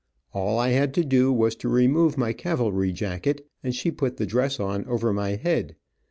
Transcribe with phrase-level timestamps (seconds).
[0.33, 4.25] All I had to do was to remove my cavalry jacket, and she put the
[4.25, 5.75] dress on over my head.